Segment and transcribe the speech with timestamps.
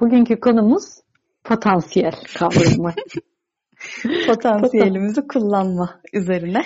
[0.00, 0.84] Bugünkü konumuz
[1.44, 2.92] potansiyel kavramı.
[4.26, 6.62] Potansiyelimizi kullanma üzerine.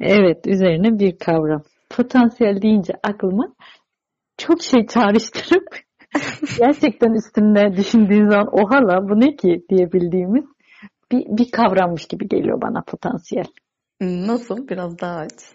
[0.00, 1.62] Evet, üzerine bir kavram.
[1.90, 3.54] Potansiyel deyince aklıma
[4.38, 5.78] çok şey çağrıştırıp
[6.58, 10.44] gerçekten üstünde düşündüğün zaman ohala bu ne ki diyebildiğimiz
[11.12, 13.46] bir, bir kavrammış gibi geliyor bana potansiyel.
[14.00, 14.68] Nasıl?
[14.68, 15.54] Biraz daha aç.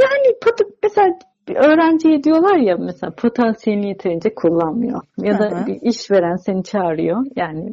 [0.00, 0.36] Yani
[0.82, 1.18] mesela
[1.48, 5.00] bir öğrenciye diyorlar ya mesela potansiyelini yeterince kullanmıyor.
[5.18, 5.66] Ya da Aha.
[5.66, 7.72] bir işveren seni çağırıyor yani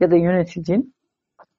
[0.00, 0.94] ya da yöneticin.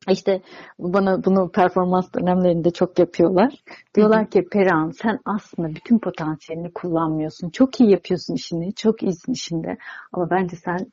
[0.09, 0.41] İşte
[0.79, 3.53] bana bunu performans dönemlerinde çok yapıyorlar.
[3.95, 7.49] Diyorlar ki Perihan sen aslında bütün potansiyelini kullanmıyorsun.
[7.49, 8.73] Çok iyi yapıyorsun işini.
[8.73, 9.77] Çok iyisin işinde.
[10.13, 10.91] Ama bence sen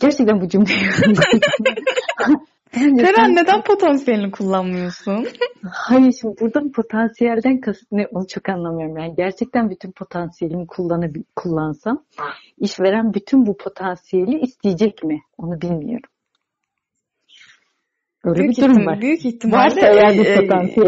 [0.00, 0.78] gerçekten bu cümleyi
[2.72, 5.26] Peren sen- neden potansiyelini kullanmıyorsun?
[5.72, 8.96] Hayır şimdi burada potansiyelden kasıt ne onu çok anlamıyorum.
[8.96, 12.04] Yani gerçekten bütün potansiyelimi kullanabil kullansam
[12.58, 15.20] işveren bütün bu potansiyeli isteyecek mi?
[15.38, 16.10] Onu bilmiyorum.
[18.24, 19.00] Öyle büyük, bir durum ihtim- var.
[19.00, 20.22] büyük ihtimalle e,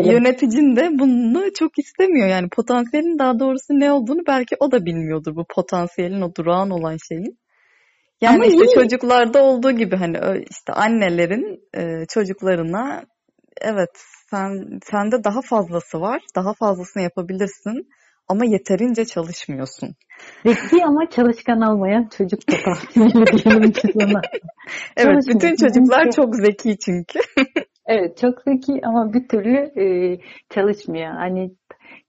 [0.06, 2.28] e, yöneticin de bunu çok istemiyor.
[2.28, 6.96] Yani potansiyelin daha doğrusu ne olduğunu belki o da bilmiyordur bu potansiyelin o durağan olan
[7.08, 7.38] şeyin.
[8.20, 8.74] Yani Ama işte iyi.
[8.74, 10.18] çocuklarda olduğu gibi hani
[10.50, 13.02] işte annelerin e, çocuklarına
[13.60, 13.90] evet
[14.30, 17.88] sen sende daha fazlası var, daha fazlasını yapabilirsin
[18.28, 19.88] ama yeterince çalışmıyorsun.
[20.46, 22.72] Zeki ama çalışkan olmayan çocuk diyelim
[23.94, 24.20] ona.
[24.96, 27.18] Evet, bütün çocuklar Çünkü- çok zeki çünkü.
[27.86, 29.84] Evet çok zeki ama bir türlü e,
[30.50, 31.12] çalışmıyor.
[31.12, 31.50] Hani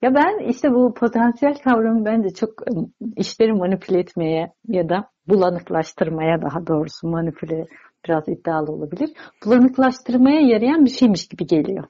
[0.01, 2.71] ya ben işte bu potansiyel kavramı bence çok e,
[3.17, 7.65] işleri manipüle etmeye ya da bulanıklaştırmaya daha doğrusu manipüle
[8.05, 9.09] biraz iddialı olabilir.
[9.45, 11.83] Bulanıklaştırmaya yarayan bir şeymiş gibi geliyor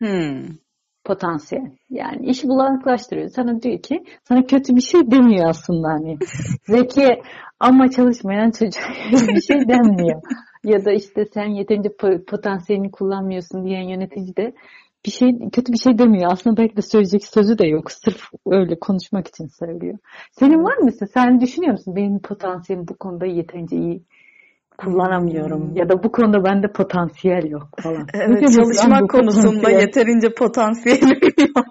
[0.00, 0.42] Hmm.
[1.04, 1.70] potansiyel.
[1.90, 3.28] Yani işi bulanıklaştırıyor.
[3.28, 6.18] Sana diyor ki sana kötü bir şey demiyor aslında hani.
[6.66, 7.22] Zeki
[7.60, 8.82] ama çalışmayan çocuk
[9.12, 10.22] bir şey denmiyor.
[10.64, 14.54] Ya da işte sen yeterince po- potansiyelini kullanmıyorsun diyen yönetici de
[15.06, 16.32] bir şey kötü bir şey demiyor.
[16.32, 17.90] Aslında belki de söyleyecek sözü de yok.
[17.92, 19.98] Sırf öyle konuşmak için söylüyor.
[20.32, 21.08] Senin var mı mesela?
[21.14, 21.96] Sen düşünüyor musun?
[21.96, 24.02] Benim potansiyelim bu konuda yeterince iyi
[24.78, 25.68] kullanamıyorum.
[25.68, 25.76] Hmm.
[25.76, 28.06] Ya da bu konuda bende potansiyel yok falan.
[28.14, 29.80] Evet, çalışmak konusunda potansiyel?
[29.80, 31.66] yeterince potansiyelim yok.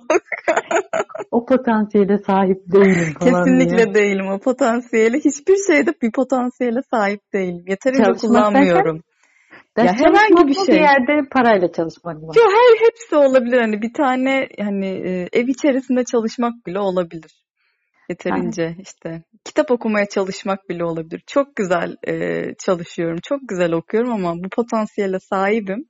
[1.31, 3.57] o potansiyele sahip değilim falan diye.
[3.57, 5.17] Kesinlikle değilim o potansiyeli.
[5.17, 7.63] Hiçbir şeyde bir potansiyele sahip değilim.
[7.67, 9.01] Yeterince Çalışmak kullanmıyorum.
[9.77, 10.75] Ders Ya herhangi bir şey.
[10.75, 12.27] Bir yerde parayla çalışmak mı?
[12.35, 13.57] Yo, her hepsi olabilir.
[13.57, 17.45] Hani bir tane hani e, ev içerisinde çalışmak bile olabilir.
[18.09, 21.23] Yeterince işte kitap okumaya çalışmak bile olabilir.
[21.27, 25.85] Çok güzel e, çalışıyorum, çok güzel okuyorum ama bu potansiyele sahibim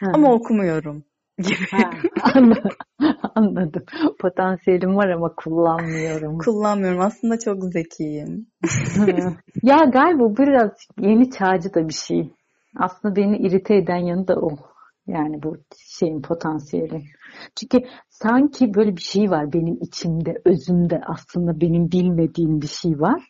[0.00, 0.10] Ha.
[0.14, 1.04] ama okumuyorum
[1.38, 1.66] gibi.
[1.70, 1.90] Ha,
[2.34, 2.70] anladım.
[3.34, 3.84] Anladım.
[4.20, 6.38] Potansiyelim var ama kullanmıyorum.
[6.38, 7.00] Kullanmıyorum.
[7.00, 8.46] Aslında çok zekiyim.
[9.62, 10.70] ya galiba biraz
[11.00, 12.30] yeni çağcı da bir şey.
[12.78, 14.50] Aslında beni irite eden yanı da o.
[15.06, 17.02] Yani bu şeyin potansiyeli.
[17.56, 23.22] Çünkü sanki böyle bir şey var benim içimde, özümde aslında benim bilmediğim bir şey var.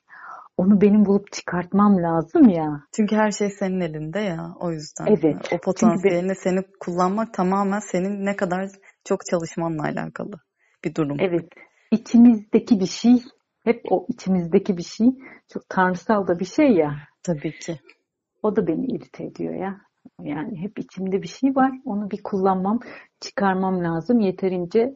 [0.57, 2.83] Onu benim bulup çıkartmam lazım ya.
[2.97, 4.55] Çünkü her şey senin elinde ya.
[4.61, 5.07] O yüzden.
[5.07, 5.53] Evet.
[5.53, 8.69] O potansiyelini seni kullanmak tamamen senin ne kadar
[9.05, 10.41] çok çalışmanla alakalı
[10.85, 11.17] bir durum.
[11.21, 11.49] Evet.
[11.91, 13.23] İçimizdeki bir şey,
[13.65, 15.07] hep o içimizdeki bir şey
[15.53, 16.95] çok tanrısal da bir şey ya.
[17.23, 17.81] Tabii ki.
[18.47, 19.77] O da beni irite ediyor ya.
[20.23, 21.71] Yani hep içimde bir şey var.
[21.85, 22.81] Onu bir kullanmam,
[23.21, 24.21] çıkarmam lazım.
[24.21, 24.95] Yeterince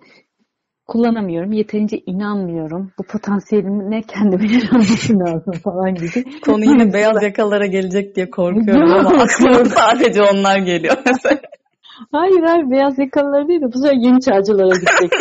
[0.87, 1.53] kullanamıyorum.
[1.53, 2.93] Yeterince inanmıyorum.
[2.99, 6.41] Bu potansiyelime kendime inanması lazım falan gibi.
[6.41, 10.97] Konu yine beyaz yakalara gelecek diye korkuyorum ama aklıma sadece onlar geliyor.
[12.12, 15.12] Hayır hayır beyaz yakalılar değil de bu sefer yeni çağcılara gidecek.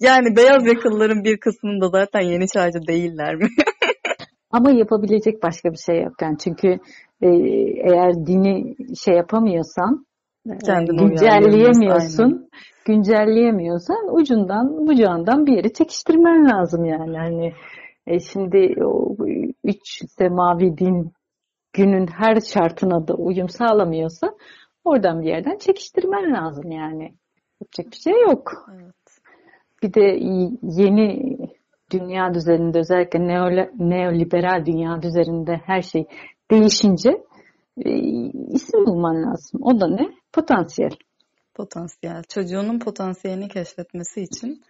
[0.00, 3.46] Yani beyaz yakalıların bir kısmında zaten yeni çağcı değiller mi?
[4.50, 6.12] Ama yapabilecek başka bir şey yok.
[6.22, 6.78] Yani çünkü
[7.20, 7.28] e,
[7.90, 10.06] eğer dini şey yapamıyorsan,
[10.50, 12.48] e, Kendini güncelleyemiyorsun,
[12.84, 17.16] güncelleyemiyorsan ucundan bucağından bir yere çekiştirmen lazım yani.
[17.16, 17.52] Hani
[18.06, 19.16] e, şimdi o
[19.64, 21.12] üç semavi din
[21.72, 24.34] günün her şartına da uyum sağlamıyorsa
[24.84, 27.14] oradan bir yerden çekiştirmen lazım yani.
[27.60, 28.52] Yapacak bir şey yok.
[28.74, 28.94] Evet.
[29.82, 30.18] Bir de
[30.62, 31.36] yeni
[31.92, 33.20] dünya düzeninde özellikle
[33.78, 36.06] neoliberal dünya düzeninde her şey
[36.50, 37.10] değişince
[37.84, 37.90] e,
[38.48, 39.60] isim bulman lazım.
[39.62, 40.08] O da ne?
[40.32, 40.96] Potansiyel.
[41.54, 42.22] Potansiyel.
[42.28, 44.62] Çocuğunun potansiyelini keşfetmesi için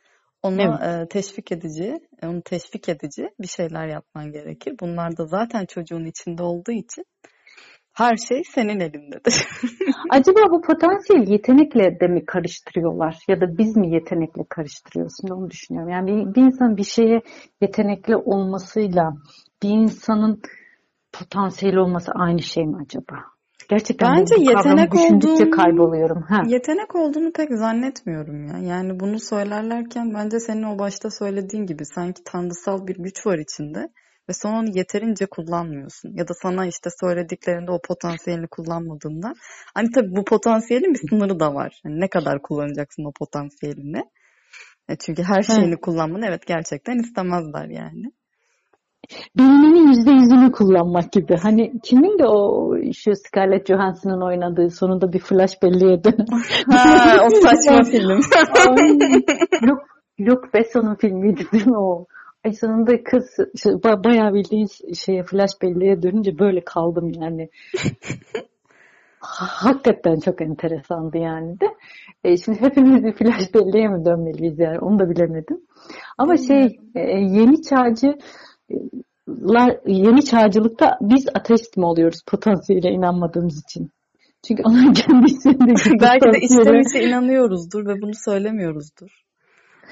[0.42, 0.82] onu Evet.
[0.82, 4.74] e, teşvik edici, onu teşvik edici bir şeyler yapman gerekir.
[4.80, 7.04] Bunlar da zaten çocuğun içinde olduğu için
[7.92, 9.48] her şey senin elindedir.
[10.10, 13.16] Acaba bu potansiyel yetenekle de mi karıştırıyorlar?
[13.28, 15.12] Ya da biz mi yetenekle karıştırıyoruz?
[15.20, 15.90] Şimdi onu düşünüyorum.
[15.90, 17.20] Yani bir, bir insan bir şeye
[17.60, 19.12] yetenekli olmasıyla
[19.62, 20.40] bir insanın
[21.18, 23.16] potansiyel olması aynı şey mi acaba?
[23.68, 26.22] Gerçekten Bence bu, yetenek olduğunu, kayboluyorum.
[26.22, 26.42] Ha.
[26.46, 28.58] Yetenek olduğunu pek zannetmiyorum ya.
[28.58, 33.88] Yani bunu söylerlerken bence senin o başta söylediğin gibi sanki tanrısal bir güç var içinde
[34.28, 36.12] ve sen onu yeterince kullanmıyorsun.
[36.14, 39.34] Ya da sana işte söylediklerinde o potansiyelini kullanmadığında
[39.74, 41.80] hani tabii bu potansiyelin bir sınırı da var.
[41.84, 44.02] Yani ne kadar kullanacaksın o potansiyelini?
[44.88, 45.80] E çünkü her şeyini Hı.
[45.80, 48.12] kullanmanı evet gerçekten istemezler yani
[49.38, 51.36] beyninin yüzde yüzünü kullanmak gibi.
[51.36, 56.02] Hani kimin de o şu Scarlett Johansson'ın oynadığı sonunda bir flash belleğe
[56.70, 58.20] ha, o saçma film.
[59.62, 59.84] Luke,
[60.20, 62.06] Luke Besson'un filmiydi değil mi o?
[62.44, 67.48] Ay sonunda kız işte, bayağı bildiğin şeye flash belleğe dönünce böyle kaldım yani.
[69.20, 71.66] Hakikaten çok enteresandı yani de.
[72.24, 75.60] E, şimdi hepimiz bir flash belleğe mi dönmeliyiz yani onu da bilemedim.
[76.18, 78.18] Ama şey e, yeni çağcı
[79.86, 83.90] yeni çağcılıkta biz ateist mi oluyoruz potansiyele inanmadığımız için?
[84.48, 89.26] Çünkü onun kendisinde belki de içten içe inanıyoruzdur ve bunu söylemiyoruzdur.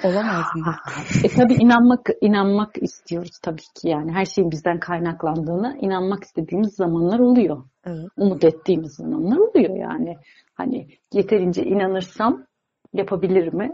[0.04, 0.76] Olamaz mı?
[1.24, 7.18] e tabii inanmak inanmak istiyoruz tabii ki yani her şeyin bizden kaynaklandığına inanmak istediğimiz zamanlar
[7.18, 7.64] oluyor.
[7.86, 8.06] Evet.
[8.16, 10.16] Umut ettiğimiz zamanlar oluyor yani.
[10.54, 12.46] Hani yeterince inanırsam
[12.92, 13.72] yapabilir mi?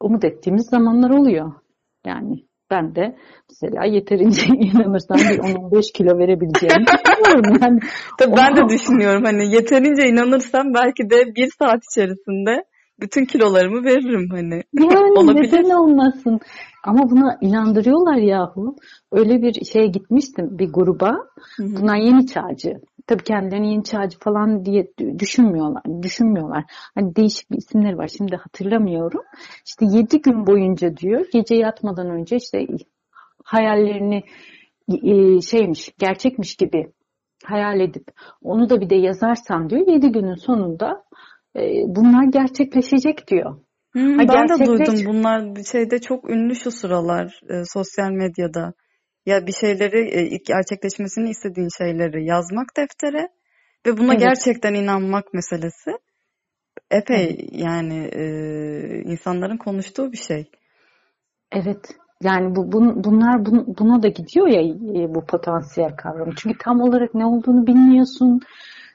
[0.00, 1.52] Umut ettiğimiz zamanlar oluyor.
[2.06, 3.16] Yani ben de
[3.50, 7.58] mesela yeterince inanırsam bir 10-15 kilo verebileceğimi düşünüyorum.
[7.62, 7.80] Yani,
[8.18, 12.64] Tabii ben de düşünüyorum hani yeterince inanırsam belki de bir saat içerisinde
[13.00, 14.62] bütün kilolarımı veririm hani.
[14.92, 15.52] Yani Olabilir.
[15.52, 16.40] neden olmasın?
[16.84, 18.76] Ama buna inandırıyorlar yahu.
[19.12, 21.10] Öyle bir şeye gitmiştim bir gruba.
[21.56, 21.66] Hı-hı.
[21.80, 22.72] Bunlar yeni çağcı.
[23.08, 25.82] Tabii kendilerini yeni çağcı falan diye düşünmüyorlar.
[26.02, 26.64] Düşünmüyorlar.
[26.94, 28.08] Hani değişik bir isimleri var.
[28.08, 29.22] Şimdi hatırlamıyorum.
[29.66, 32.66] İşte yedi gün boyunca diyor gece yatmadan önce işte
[33.44, 34.22] hayallerini
[35.02, 36.92] e, şeymiş, gerçekmiş gibi
[37.44, 38.04] hayal edip
[38.42, 41.04] onu da bir de yazarsan diyor yedi günün sonunda
[41.56, 43.60] e, bunlar gerçekleşecek diyor.
[43.92, 44.68] Hmm, ha, ben gerçekleş...
[44.80, 48.74] de duydum bunlar bir şeyde çok ünlü şu sıralar e, sosyal medyada.
[49.26, 53.28] Ya bir şeyleri e, ilk gerçekleşmesini istediğin şeyleri yazmak deftere
[53.86, 54.22] ve buna evet.
[54.22, 55.90] gerçekten inanmak meselesi
[56.90, 57.48] epey evet.
[57.52, 58.22] yani e,
[59.04, 60.50] insanların konuştuğu bir şey.
[61.52, 61.96] Evet.
[62.22, 66.32] Yani bu bun, bunlar bun, buna da gidiyor ya e, bu potansiyel kavramı.
[66.36, 68.40] Çünkü tam olarak ne olduğunu bilmiyorsun.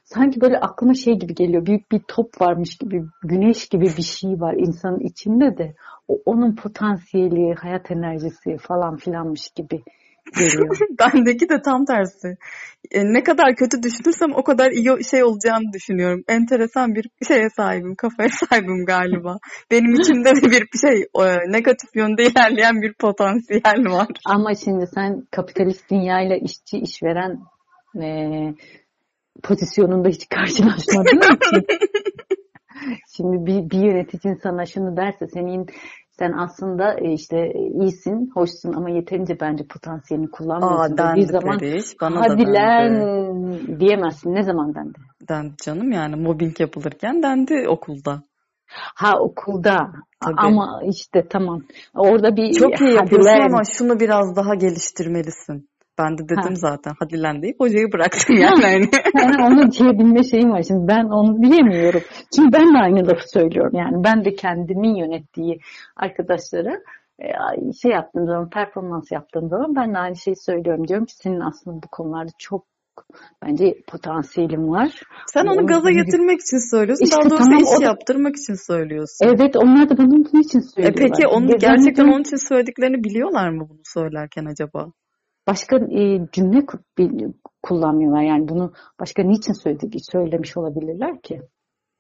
[0.03, 1.65] Sanki böyle aklıma şey gibi geliyor.
[1.65, 5.75] Büyük bir top varmış gibi, güneş gibi bir şey var insanın içinde de.
[6.07, 9.83] O, onun potansiyeli, hayat enerjisi falan filanmış gibi
[10.37, 10.77] geliyor.
[10.99, 12.37] Bendeki de tam tersi.
[12.91, 16.23] E, ne kadar kötü düşünürsem o kadar iyi şey olacağını düşünüyorum.
[16.27, 19.37] Enteresan bir şeye sahibim, kafaya sahibim galiba.
[19.71, 24.07] Benim içimde de bir şey e, negatif yönde ilerleyen bir potansiyel var.
[24.25, 27.39] Ama şimdi sen kapitalist dünyayla işçi işveren
[28.01, 28.07] e,
[29.43, 31.65] pozisyonunda hiç karşılaşmadığın için
[33.17, 35.67] Şimdi bir, bir yöneticin sana şunu derse senin
[36.19, 40.97] sen aslında e, işte iyisin, hoşsun ama yeterince bence potansiyelini kullanmıyorsun.
[40.97, 44.35] Aa, bir zaman Periş, bana hadi lan diyemezsin.
[44.35, 44.97] Ne zaman dendi?
[45.29, 48.23] Dendi canım yani mobbing yapılırken dendi okulda.
[48.95, 50.35] Ha okulda Tabii.
[50.37, 51.61] ama işte tamam
[51.95, 55.69] orada bir çok iyi yapıyorsun ama şunu biraz daha geliştirmelisin.
[55.97, 56.55] Ben de dedim ha.
[56.55, 58.89] zaten hadi lan deyip hocayı bıraktım yani.
[59.15, 60.63] yani onu diyebilme şeyim var.
[60.67, 62.01] Şimdi ben onu diyemiyorum.
[62.35, 63.71] Çünkü ben de aynı lafı söylüyorum.
[63.73, 65.59] Yani ben de kendimin yönettiği
[65.95, 66.73] arkadaşlara
[67.19, 67.27] e,
[67.81, 70.87] şey yaptığım zaman, performans yaptığım zaman ben de aynı şeyi söylüyorum.
[70.87, 72.65] Diyorum ki senin aslında bu konularda çok
[73.45, 75.01] bence potansiyelim var.
[75.33, 77.03] Sen onu gaza getirmek için söylüyorsun.
[77.03, 77.83] İşte Daha doğrusu tamam, iş o...
[77.83, 79.25] yaptırmak için söylüyorsun.
[79.25, 81.01] Evet onlar da bunun için söylüyorlar.
[81.01, 84.91] E peki onu gerçekten onun için söylediklerini biliyorlar mı bunu söylerken acaba?
[85.47, 86.65] Başka e, cümle
[87.63, 88.21] kullanmıyorlar.
[88.21, 91.41] Yani bunu başka niçin söyledi, söylemiş olabilirler ki?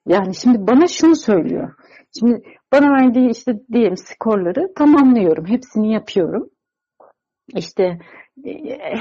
[0.07, 1.73] Yani şimdi bana şunu söylüyor.
[2.19, 5.45] Şimdi bana verdiği işte diyelim skorları tamamlıyorum.
[5.45, 6.49] Hepsini yapıyorum.
[7.47, 7.83] İşte
[8.45, 8.51] e,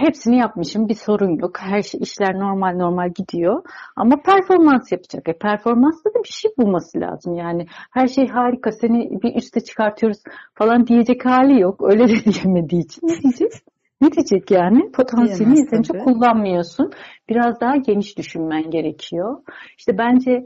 [0.04, 0.88] hepsini yapmışım.
[0.88, 1.60] Bir sorun yok.
[1.60, 3.62] Her şey işler normal normal gidiyor.
[3.96, 5.28] Ama performans yapacak.
[5.28, 7.34] E performansta da bir şey bulması lazım.
[7.34, 8.72] Yani her şey harika.
[8.72, 10.18] Seni bir üste çıkartıyoruz
[10.54, 11.80] falan diyecek hali yok.
[11.92, 13.62] Öyle de diyemediği için ne diyeceğiz?
[14.02, 14.92] Ne diyecek yani?
[14.92, 16.92] Potansiyelini yeterince kullanmıyorsun.
[17.28, 19.38] Biraz daha geniş düşünmen gerekiyor.
[19.78, 20.44] İşte bence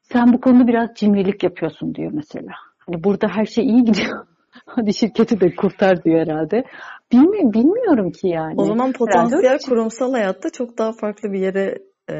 [0.00, 2.52] sen bu konuda biraz cimrilik yapıyorsun diyor mesela.
[2.78, 4.26] Hani burada her şey iyi gidiyor.
[4.66, 6.64] Hadi şirketi de kurtar diyor herhalde.
[7.12, 8.54] Bilmi bilmiyorum ki yani.
[8.56, 9.68] O zaman potansiyel herhalde...
[9.68, 11.78] kurumsal hayatta çok daha farklı bir yere
[12.10, 12.16] e,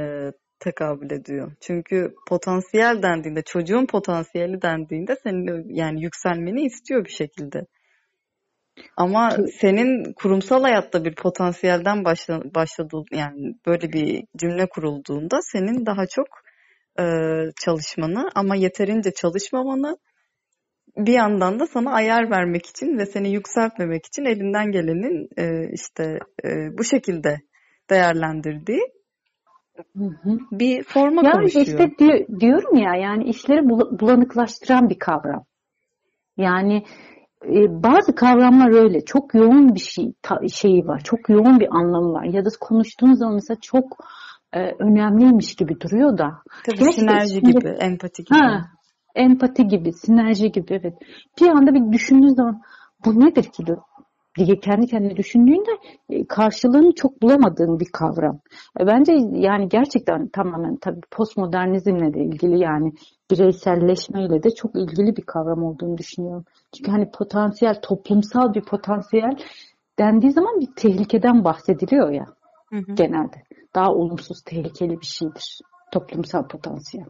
[0.60, 1.52] tekabül ediyor.
[1.60, 7.66] Çünkü potansiyel dendiğinde, çocuğun potansiyeli dendiğinde senin yani yükselmeni istiyor bir şekilde.
[8.96, 16.06] Ama senin kurumsal hayatta bir potansiyelden başla, başladığı yani böyle bir cümle kurulduğunda senin daha
[16.06, 16.26] çok
[16.98, 17.04] e,
[17.64, 19.96] çalışmanı ama yeterince çalışmamanı
[20.96, 26.18] bir yandan da sana ayar vermek için ve seni yükseltmemek için elinden gelenin e, işte
[26.44, 27.36] e, bu şekilde
[27.90, 28.80] değerlendirdiği
[29.96, 30.38] Hı hı.
[30.52, 31.66] bir forma Yani kavuşuyor.
[31.66, 35.44] işte di- diyorum ya yani işleri bula- bulanıklaştıran bir kavram.
[36.36, 36.84] Yani
[37.68, 41.00] bazı kavramlar öyle çok yoğun bir şey ta- şeyi var.
[41.04, 42.24] Çok yoğun bir anlamı var.
[42.24, 43.84] Ya da konuştuğun zaman mesela çok
[44.52, 46.30] e, önemliymiş gibi duruyor da.
[46.66, 48.38] Tabii Gerçi sinerji şimdi- gibi, empati gibi.
[48.38, 48.62] Ha,
[49.14, 50.94] empati gibi, sinerji gibi evet.
[51.40, 52.62] Bir anda bir düşündüğün zaman
[53.04, 53.66] bu nedir ki
[54.38, 55.70] diye kendi kendine düşündüğünde
[56.10, 58.40] e, karşılığını çok bulamadığın bir kavram.
[58.80, 62.92] E, Bence yani gerçekten tamamen tabii postmodernizmle de ilgili yani
[63.30, 66.44] bireyselleşmeyle de çok ilgili bir kavram olduğunu düşünüyorum.
[66.76, 69.36] Çünkü hani potansiyel, toplumsal bir potansiyel
[69.98, 72.24] dendiği zaman bir tehlikeden bahsediliyor ya
[72.70, 72.94] Hı hı.
[72.94, 73.42] genelde.
[73.74, 75.58] Daha olumsuz, tehlikeli bir şeydir.
[75.92, 77.06] Toplumsal potansiyel.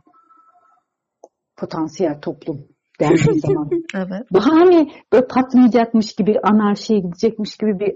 [1.56, 2.66] Potansiyel toplum
[3.02, 3.70] dendiği zaman.
[3.94, 4.22] Evet.
[4.34, 7.94] Daha hani böyle patlayacakmış gibi, anarşiye gidecekmiş gibi bir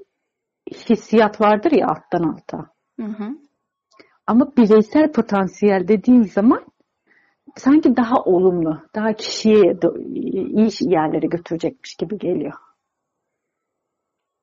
[0.91, 2.59] hissiyat vardır ya alttan alta.
[3.01, 3.29] Hı hı.
[4.27, 6.65] Ama bireysel potansiyel dediğin zaman
[7.57, 9.77] sanki daha olumlu, daha kişiye
[10.15, 12.53] iyi yerlere götürecekmiş gibi geliyor.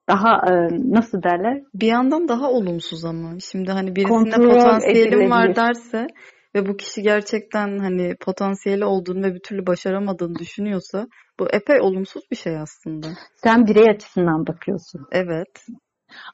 [0.09, 1.61] Daha e, nasıl derler?
[1.73, 3.39] Bir yandan daha olumsuz ama.
[3.39, 6.07] Şimdi hani birisinde Kontrol potansiyelim var derse
[6.55, 11.07] ve bu kişi gerçekten hani potansiyeli olduğunu ve bir türlü başaramadığını düşünüyorsa
[11.39, 13.07] bu epey olumsuz bir şey aslında.
[13.35, 15.07] Sen birey açısından bakıyorsun.
[15.11, 15.65] Evet.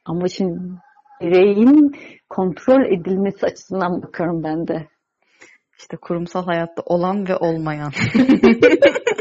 [0.05, 0.59] Ama şimdi
[1.21, 1.95] bireyin
[2.29, 4.87] kontrol edilmesi açısından bakıyorum ben de.
[5.79, 7.91] İşte kurumsal hayatta olan ve olmayan.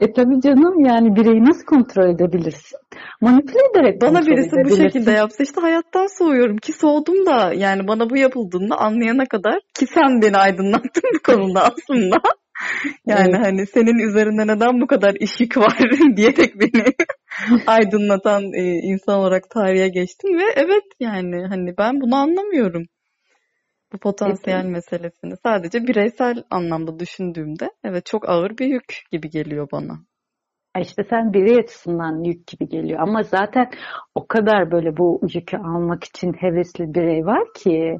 [0.00, 2.78] E tabii canım yani bireyi nasıl kontrol edebilirsin?
[3.20, 8.10] Manipüle ederek Bana birisi bu şekilde yapsa işte hayattan soğuyorum ki soğudum da yani bana
[8.10, 12.16] bu yapıldığında anlayana kadar ki sen beni aydınlattın bu konuda aslında.
[13.06, 13.46] Yani Evet.
[13.46, 15.78] hani senin üzerinde neden bu kadar iş yükü var
[16.16, 16.84] diyerek beni
[17.66, 22.86] aydınlatan e, insan olarak tarihe geçtim ve evet yani hani ben bunu anlamıyorum.
[23.92, 29.98] Bu potansiyel meselesini sadece bireysel anlamda düşündüğümde evet çok ağır bir yük gibi geliyor bana.
[30.80, 33.00] İşte sen birey açısından yük gibi geliyor.
[33.00, 33.70] Ama zaten
[34.14, 37.98] o kadar böyle bu yükü almak için hevesli birey var ki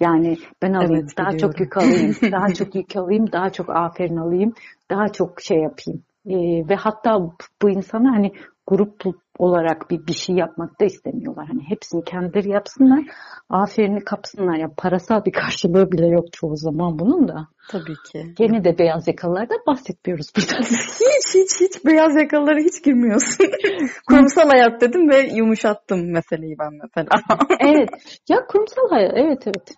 [0.00, 1.50] yani ben alayım, Evet, daha biliyorum.
[1.50, 4.52] çok yük alayım, daha çok yük alayım, daha çok aferin alayım,
[4.90, 6.02] daha çok şey yapayım.
[6.26, 7.18] Ee, ve hatta
[7.62, 8.32] bu insanlar hani
[8.66, 9.02] grup
[9.38, 11.46] olarak bir, bir şey yapmak da istemiyorlar.
[11.46, 13.04] Hani hepsini kendileri yapsınlar,
[13.50, 14.56] aferini kapsınlar.
[14.56, 17.48] Ya parasal bir karşılığı bile yok çoğu zaman bunun da.
[17.70, 18.34] Tabii ki.
[18.36, 20.60] Gene de beyaz yakalılardan bahsetmiyoruz burada.
[21.00, 23.46] Hiç hiç hiç beyaz yakalılara hiç girmiyorsun.
[24.08, 27.08] Kurumsal hayat dedim ve yumuşattım meseleyi ben mesela.
[27.60, 27.88] evet.
[28.28, 29.12] Ya kurumsal hayat.
[29.16, 29.74] Evet evet.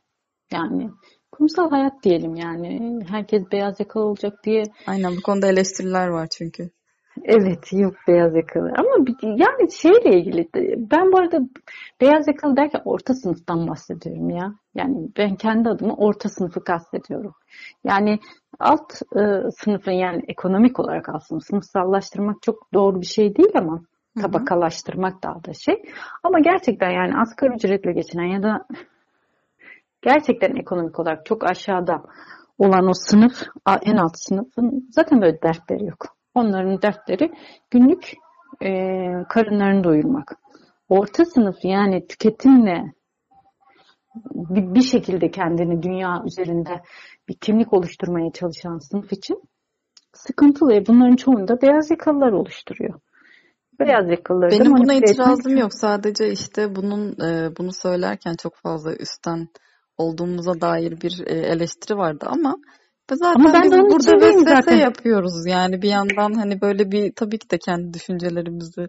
[0.53, 0.91] Yani
[1.33, 3.01] kurumsal hayat diyelim yani.
[3.11, 4.63] Herkes beyaz yakalı olacak diye.
[4.87, 6.71] Aynen bu konuda eleştiriler var çünkü.
[7.25, 8.73] Evet yok beyaz yakalı.
[8.77, 10.49] Ama bir- yani şeyle ilgili.
[10.91, 11.41] Ben bu arada
[12.01, 14.55] beyaz yakalı derken orta sınıftan bahsediyorum ya.
[14.75, 17.35] Yani ben kendi adıma orta sınıfı kastediyorum.
[17.85, 18.19] Yani
[18.61, 24.21] alt e, sınıfın yani ekonomik olarak aslında sınıfsallaştırmak çok doğru bir şey değil ama Hı
[24.21, 24.23] hı.
[24.23, 25.83] tabakalaştırmak daha da şey.
[26.23, 28.67] Ama gerçekten yani asgari ücretle geçinen ya da
[30.03, 32.03] gerçekten ekonomik olarak çok aşağıda
[32.59, 33.43] olan o sınıf,
[33.83, 36.14] en alt sınıfın zaten böyle dertleri yok.
[36.35, 37.33] Onların dertleri
[37.71, 38.13] günlük
[38.63, 38.69] e,
[39.29, 40.37] karınlarını doyurmak.
[40.89, 42.93] Orta sınıf yani tüketimle
[44.35, 46.83] bir, bir şekilde kendini dünya üzerinde
[47.29, 49.43] bir kimlik oluşturmaya çalışan sınıf için
[50.13, 50.71] sıkıntılı.
[50.71, 53.01] ve Bunların çoğunu da beyaz yakalılar oluşturuyor.
[53.81, 55.75] Beyaz yakalıları Benim buna manipüle etmek- itirazım yok.
[55.75, 59.49] Sadece işte bunun e, bunu söylerken çok fazla üstten
[59.99, 62.57] olduğumuza dair bir e, eleştiri vardı ama
[63.11, 64.77] zaten Ama ben biz de burada vesvese zaten.
[64.77, 65.47] yapıyoruz.
[65.47, 68.87] Yani bir yandan hani böyle bir tabii ki de kendi düşüncelerimizi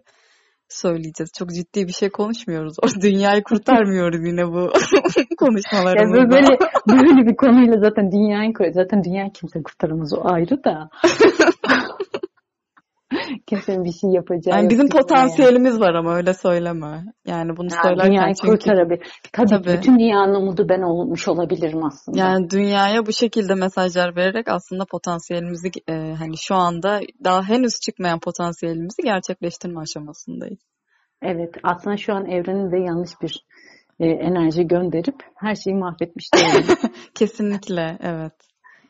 [0.68, 1.30] söyleyeceğiz.
[1.38, 2.76] Çok ciddi bir şey konuşmuyoruz.
[2.82, 4.60] O dünyayı kurtarmıyoruz yine bu
[5.16, 6.30] Ya konuşmalarımızda.
[6.30, 6.58] böyle,
[6.88, 8.52] böyle bir konuyla zaten dünyayı.
[8.72, 10.88] Zaten dünyayı kimse kurtaramaz o ayrı da.
[13.46, 17.04] Kimsenin bir şey yapacağı Yani bizim potansiyelimiz var ama öyle söyleme.
[17.26, 19.06] Yani bunu Ya söylerken dünyayı çünkü kurtarabilir.
[19.32, 19.76] Tabii, Tabii.
[19.78, 22.18] bütün dünyanın umudu ben olmuş olabilirim aslında.
[22.18, 28.20] Yani dünyaya bu şekilde mesajlar vererek aslında potansiyelimizi e, hani şu anda daha henüz çıkmayan
[28.20, 30.60] potansiyelimizi gerçekleştirme aşamasındayız.
[31.22, 33.44] Evet aslında şu an evrenin de yanlış bir
[34.00, 36.76] e, enerji gönderip her şeyi mahvetmiş değilim.
[37.14, 38.32] Kesinlikle evet.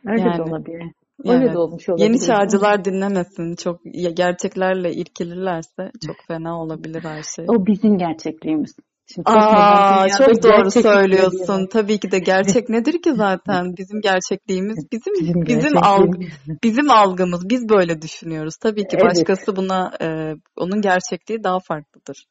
[0.07, 0.43] Öyle de Yani.
[0.43, 0.93] olabilir.
[1.25, 1.55] Öyle Evet.
[1.55, 2.05] de olmuş olabilir.
[2.07, 3.55] Yeni çağcılar dinlemesin.
[3.57, 7.45] Çok ya- gerçeklerle irkilirlerse çok fena olabilir her şey.
[7.49, 8.77] O bizim gerçekliğimiz.
[9.15, 11.67] Şimdi Aa, çok doğru diye söylüyorsun.
[11.73, 13.75] Tabii ki de gerçek nedir ki zaten?
[13.79, 16.63] Bizim gerçekliğimiz, bizim Bizim bizim algı, gerçekliğimiz.
[16.63, 17.49] bizim algımız.
[17.49, 18.57] Biz böyle düşünüyoruz.
[18.57, 19.05] Tabii ki Evet.
[19.05, 22.27] başkası buna e, onun gerçekliği daha farklıdır.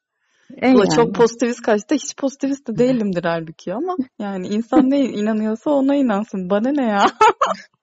[0.62, 0.90] E yani.
[0.96, 1.96] çok pozitivist kaçtı.
[1.96, 6.50] Hiç pozitivist de değilimdir halbuki ama yani insan ne inanıyorsa ona inansın.
[6.50, 7.06] Bana ne ya?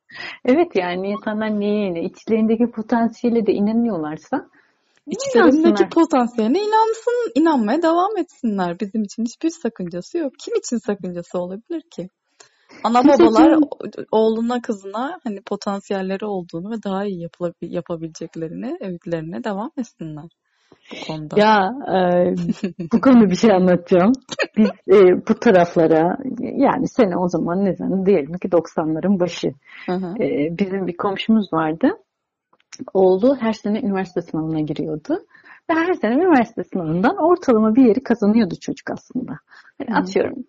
[0.45, 2.05] Evet yani insanlar neye inanıyor?
[2.05, 4.49] İçlerindeki potansiyele de inanıyorlarsa
[5.07, 8.81] İçlerindeki potansiyeline inansın, inanmaya devam etsinler.
[8.81, 10.33] Bizim için hiçbir sakıncası yok.
[10.39, 12.09] Kim için sakıncası olabilir ki?
[12.85, 13.59] Ana babalar
[14.13, 17.29] oğluna kızına hani potansiyelleri olduğunu ve daha iyi
[17.61, 20.29] yapabileceklerini öğütlerine devam etsinler
[20.93, 21.41] bu konuda.
[21.41, 22.35] Ya e,
[22.93, 24.13] bu konuda bir şey anlatacağım.
[24.57, 29.49] Biz e, bu taraflara yani sene o zaman ne zaman diyelim ki 90'ların başı.
[29.87, 30.23] Hı hı.
[30.23, 31.89] E, bizim bir komşumuz vardı.
[32.95, 35.19] Oğlu her sene üniversite sınavına giriyordu.
[35.71, 39.33] Ve her sene üniversite sınavından ortalama bir yeri kazanıyordu çocuk aslında.
[39.79, 40.01] Hani Hı.
[40.01, 40.45] atıyorum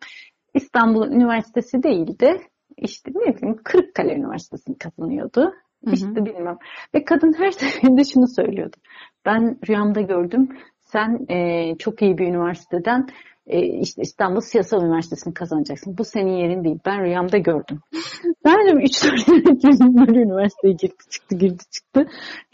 [0.54, 2.42] İstanbul Üniversitesi değil de
[2.78, 5.54] işte ne bileyim Kırıkkale Üniversitesi'ni kazanıyordu.
[5.86, 5.94] Hı hı.
[5.94, 6.58] İşte bilmem.
[6.96, 8.76] Ve kadın her seferinde şunu söylüyordu.
[9.26, 10.50] Ben rüyamda gördüm.
[10.80, 13.08] Sen e, çok iyi bir üniversiteden
[13.48, 15.98] e, işte İstanbul Siyasal Üniversitesi'ni kazanacaksın.
[15.98, 16.80] Bu senin yerin değil.
[16.86, 17.80] Ben rüyamda gördüm.
[18.46, 19.30] Ben de 3 4
[19.80, 22.08] böyle üniversiteye girdi çıktı girdi çıktı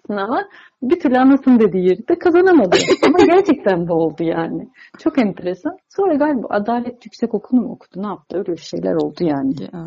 [0.10, 0.44] sınava.
[0.82, 2.78] Bir türlü anasının dediği yeri de kazanamadı.
[3.06, 4.70] Ama gerçekten bu oldu yani.
[5.00, 5.78] Çok enteresan.
[5.90, 8.04] Sonra galiba Adalet Yüksek Okulu mu okudu?
[8.04, 8.38] Ne yaptı?
[8.38, 9.54] Öyle şeyler oldu yani.
[9.62, 9.86] Ya.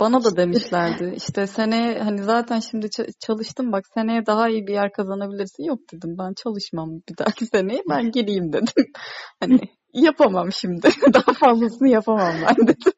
[0.00, 4.72] Bana da demişlerdi işte seneye hani zaten şimdi ça- çalıştım bak seneye daha iyi bir
[4.72, 5.64] yer kazanabilirsin.
[5.64, 8.84] Yok dedim ben çalışmam bir dahaki seneye ben gireyim dedim.
[9.40, 9.60] Hani
[9.94, 12.92] yapamam şimdi daha fazlasını yapamam ben dedim.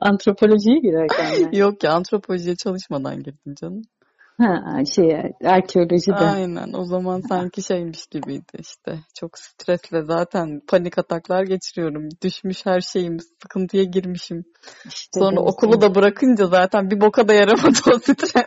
[0.00, 1.58] Antropolojiye girerken yani.
[1.58, 3.82] Yok ya antropolojiye çalışmadan girdim canım.
[4.38, 6.14] Ha, şey, arkeolojide.
[6.14, 12.08] Aynen o zaman sanki şeymiş gibiydi işte çok stresle zaten panik ataklar geçiriyorum.
[12.22, 14.44] Düşmüş her şeyim sıkıntıya girmişim.
[14.86, 18.46] İşte Sonra Deniz'in- okulu da bırakınca zaten bir boka da yaramadı o stres.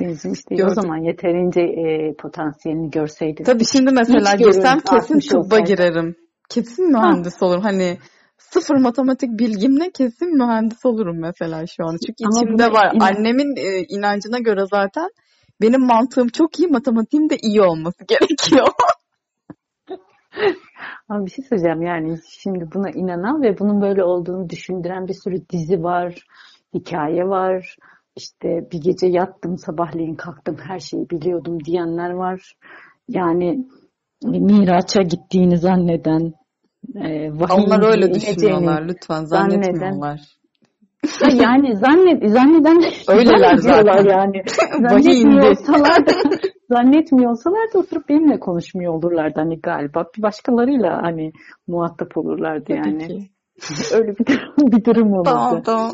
[0.00, 0.74] Deniz'in işte o Gördüm.
[0.74, 3.44] zaman yeterince e, potansiyelini görseydin.
[3.44, 6.16] Tabii şimdi mesela İç girsem kesin tıbba girerim.
[6.48, 7.62] Kesin mühendis olurum.
[7.62, 7.98] Hani
[8.38, 11.96] sıfır matematik bilgimle kesin mühendis olurum mesela şu an.
[12.06, 12.92] Çünkü Ama içimde var.
[12.94, 15.08] inan- Annemin e, inancına göre zaten
[15.60, 18.66] benim mantığım çok iyi, matematiğim de iyi olması gerekiyor.
[21.08, 25.48] Ama bir şey söyleyeceğim yani şimdi buna inanan ve bunun böyle olduğunu düşündüren bir sürü
[25.48, 26.14] dizi var,
[26.74, 27.76] hikaye var.
[28.16, 32.54] İşte bir gece yattım sabahleyin kalktım her şeyi biliyordum diyenler var.
[33.08, 33.66] Yani
[34.24, 36.32] Miraç'a gittiğini zanneden,
[36.94, 40.20] e, Onlar öyle düşünüyorlar lütfen zannetmiyorlar.
[41.22, 44.04] Yani zannet, zanneden Öyleler zaten.
[44.04, 44.42] yani.
[44.88, 46.12] Zannetmiyorsalar da,
[46.70, 50.04] zannetmiyorsalar da oturup benimle konuşmuyor olurlardı hani galiba.
[50.16, 51.32] Bir başkalarıyla hani
[51.66, 53.06] muhatap olurlardı Tabii yani.
[53.08, 53.30] ki.
[53.94, 55.24] Öyle bir durum, bir durum olurdu.
[55.24, 55.92] Tamam tamam.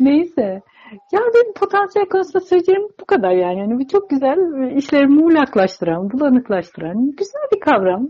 [0.00, 0.62] Neyse.
[0.90, 3.58] Ya benim potansiyel konusunda söyleyeceğim bu kadar yani.
[3.58, 4.38] yani bu çok güzel
[4.76, 8.08] işlerimi muğlaklaştıran, bulanıklaştıran güzel bir kavram.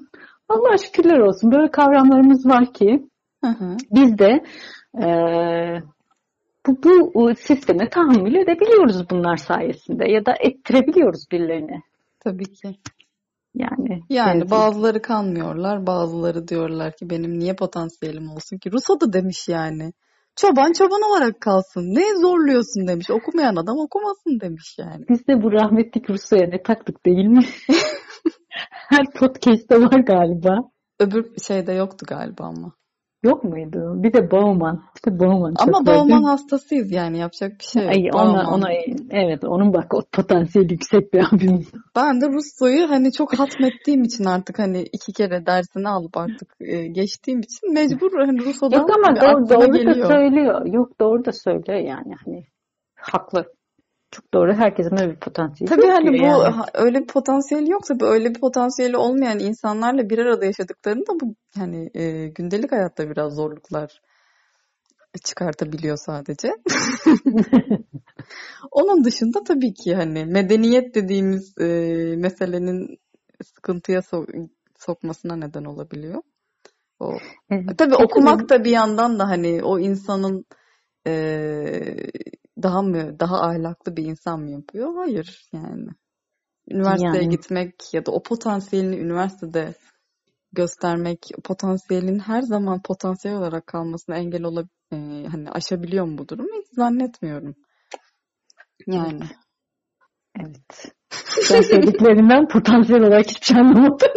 [0.48, 1.52] Allah şükürler olsun.
[1.52, 3.06] Böyle kavramlarımız var ki
[3.44, 3.76] Hı hı.
[3.90, 4.42] biz de
[4.98, 5.82] eee,
[6.66, 11.82] bu, bu sisteme tahammül edebiliyoruz bunlar sayesinde ya da ettirebiliyoruz birilerine.
[12.20, 12.76] Tabii ki.
[13.54, 14.50] Yani, Yani evet.
[14.50, 18.72] bazıları kanmıyorlar, bazıları diyorlar ki benim niye potansiyelim olsun ki?
[18.72, 19.92] Ruso da demiş yani.
[20.36, 21.82] Çoban çoban olarak kalsın.
[21.82, 23.10] Ne zorluyorsun demiş.
[23.10, 25.04] Okumayan adam okumasın demiş yani.
[25.08, 27.44] biz de bu rahmetlik Rusya'ya ne taktık değil mi?
[28.70, 30.58] Her podcast'te var galiba.
[30.98, 32.72] Öbür şeyde yoktu galiba ama.
[33.22, 34.02] Yok muydu?
[34.02, 34.83] Bir de Bauman.
[34.96, 35.54] İşte Bauman.
[35.59, 37.92] Ama Bauman hastasıyız yani yapacak bir şey yok.
[37.92, 38.46] Ay, ona, Bauman.
[38.46, 38.72] ona,
[39.11, 41.72] evet onun bak o potansiyeli yüksek bir abimiz.
[41.96, 46.87] Ben de Russo'yu hani çok hatmettiğim için artık hani iki kere dersini alıp artık e,
[46.87, 50.09] geçtiğim için mecbur hani Russo'dan Yok ama doğru, doğru da geliyor.
[50.09, 50.66] söylüyor.
[50.66, 52.44] Yok doğru da söylüyor yani hani
[52.94, 53.44] haklı.
[54.10, 54.52] Çok doğru.
[54.52, 56.54] Herkesin öyle bir potansiyeli Tabii hani bu yani.
[56.74, 62.28] öyle bir potansiyeli yoksa öyle bir potansiyeli olmayan insanlarla bir arada yaşadıklarında bu hani e,
[62.28, 64.00] gündelik hayatta biraz zorluklar
[65.24, 66.48] çıkartabiliyor sadece.
[68.70, 71.66] Onun dışında tabii ki hani medeniyet dediğimiz e,
[72.16, 72.98] meselenin
[73.44, 76.22] sıkıntıya so- sokmasına neden olabiliyor.
[77.00, 77.12] O.
[77.78, 80.44] Tabii okumak da bir yandan da hani o insanın
[81.06, 81.12] e,
[82.62, 84.94] daha mı daha ahlaklı bir insan mı yapıyor?
[84.96, 85.88] Hayır yani.
[86.70, 87.28] Üniversiteye Yani.
[87.28, 89.74] gitmek ya da o potansiyelini üniversitede
[90.52, 94.96] göstermek potansiyelin her zaman potansiyel olarak kalmasına engel olab e,
[95.30, 96.46] hani aşabiliyor mu bu durum?
[96.46, 97.54] Hiç zannetmiyorum.
[98.86, 99.24] Yani.
[100.40, 100.92] Evet.
[101.42, 104.08] Sen söylediklerinden potansiyel olarak hiçbir şey anlamadım.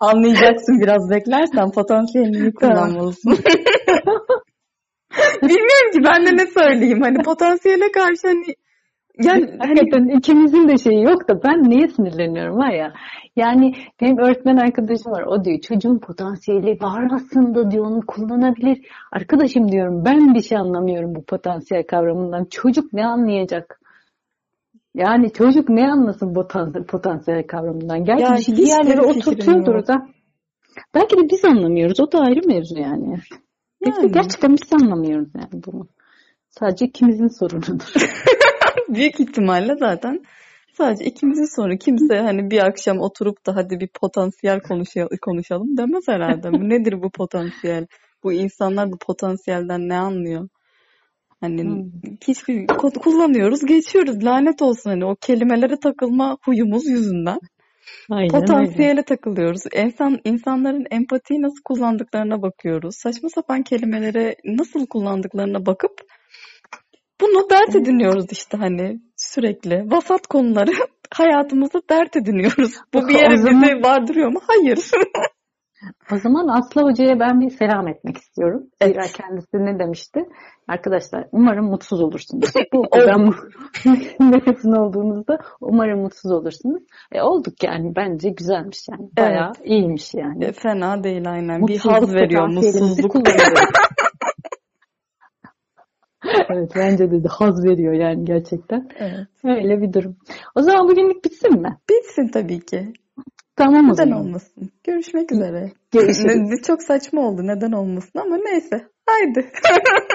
[0.00, 3.38] Anlayacaksın biraz beklersen potansiyelini kullanmalısın.
[6.04, 7.00] Ben de ne söyleyeyim.
[7.02, 8.44] Hani potansiyele karşı hani
[9.24, 12.92] yani hani Hakikaten ikimizin de şeyi yok da ben neye sinirleniyorum var ya.
[13.36, 15.22] Yani benim öğretmen arkadaşım var.
[15.22, 18.86] O diyor çocuğun potansiyeli var aslında diyor onu kullanabilir.
[19.12, 22.44] Arkadaşım diyorum ben bir şey anlamıyorum bu potansiyel kavramından.
[22.50, 23.80] Çocuk ne anlayacak?
[24.94, 28.04] Yani çocuk ne anlasın potansiyel, potansiyel kavramından?
[28.04, 30.06] Gerçi Ya bir yerlere fikrim oturtuyordur da.
[30.94, 32.00] Belki de biz anlamıyoruz.
[32.00, 33.18] O da ayrı mevzu yani.
[33.84, 34.12] De Yani.
[34.12, 35.88] gerçekten biz anlamıyoruz yani bunu.
[36.50, 37.92] Sadece ikimizin sorunudur.
[38.88, 40.24] büyük ihtimalle zaten
[40.72, 41.78] sadece ikimizin sorunu.
[41.78, 46.52] Kimse hani bir akşam oturup da hadi bir potansiyel konuşalım, konuşalım demez herhalde.
[46.52, 47.86] Bu nedir bu potansiyel?
[48.24, 50.48] Bu insanlar bu potansiyelden ne anlıyor?
[51.40, 51.90] Hani Hmm.
[52.28, 54.24] hiçbir kod kullanıyoruz, geçiyoruz.
[54.24, 57.38] Lanet olsun hani o kelimelere takılma huyumuz yüzünden.
[58.10, 58.40] Aynen öyle.
[58.46, 59.62] Potansiyele takılıyoruz.
[59.76, 62.94] İnsan insanların empatiyi nasıl kullandıklarına bakıyoruz.
[62.96, 65.92] Saçma sapan kelimelere nasıl kullandıklarına bakıp
[67.20, 69.84] bunu dert ediniyoruz işte hani sürekli.
[69.90, 70.70] Vasat konuları
[71.14, 72.72] hayatımızda dert ediniyoruz.
[72.94, 74.40] Bu bir O yere zaman- bizi vardırıyor mu?
[74.46, 74.78] Hayır.
[76.12, 78.62] O zaman Aslı Hoca'ya ben bir selam etmek istiyorum.
[78.80, 78.94] Evet.
[78.94, 80.20] Zira kendisi ne demişti?
[80.68, 82.52] Arkadaşlar umarım mutsuz olursunuz.
[82.72, 83.20] Bu program
[84.20, 86.82] mezun olduğunuzda umarım mutsuz olursunuz.
[87.12, 89.10] E, olduk yani bence güzelmiş yani.
[89.18, 90.44] Bayağı iyiymiş yani.
[90.44, 91.66] E, Fena değil aynen.
[91.66, 93.16] Bir Mutsuzluk haz veriyor mutsuzluk.
[96.50, 98.88] evet bence de, de haz veriyor yani gerçekten.
[98.98, 99.28] Evet.
[99.44, 100.16] Öyle bir durum.
[100.54, 101.78] O zaman bugünlük bitsin mi?
[101.90, 102.92] Bitsin tabii ki.
[103.60, 104.18] Tamam o Neden zaman.
[104.20, 104.70] olmasın?
[104.84, 105.72] Görüşmek üzere.
[105.92, 106.62] Görüşürüz.
[106.66, 108.88] Çok saçma oldu neden olmasın ama neyse.
[109.06, 109.52] Haydi.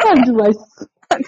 [0.03, 0.87] Hadi başlasın.
[1.09, 1.23] Hadi